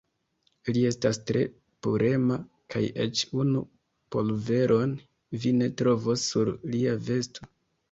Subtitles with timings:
[0.77, 1.43] Li estas tre
[1.87, 2.37] purema,
[2.75, 3.63] kaj eĉ unu
[4.17, 4.97] polveron
[5.45, 7.55] vi ne trovos sur lia vesto.